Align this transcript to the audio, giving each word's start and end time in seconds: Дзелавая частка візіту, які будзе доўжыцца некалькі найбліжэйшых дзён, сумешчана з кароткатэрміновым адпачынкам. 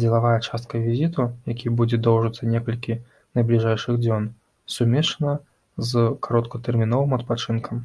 Дзелавая 0.00 0.34
частка 0.48 0.80
візіту, 0.82 1.22
які 1.52 1.72
будзе 1.80 1.98
доўжыцца 2.06 2.50
некалькі 2.52 2.96
найбліжэйшых 3.38 3.98
дзён, 4.04 4.28
сумешчана 4.74 5.32
з 5.90 6.04
кароткатэрміновым 6.28 7.18
адпачынкам. 7.18 7.82